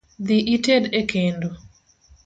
Dhii 0.25 0.45
ited 0.55 0.83
e 0.99 1.01
kendo. 1.11 1.49